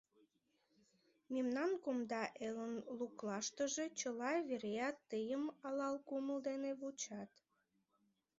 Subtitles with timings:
[1.33, 7.31] Мемнан кумда элын луклаштыже чыла вереат тыйым алал кумыл дене вучат.